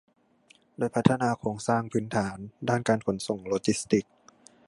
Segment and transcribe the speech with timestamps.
[0.77, 2.37] โดยพัฒนาโครงสร้างพื้นฐาน
[2.69, 4.13] ด้านการขนส่งโลจิสติกส์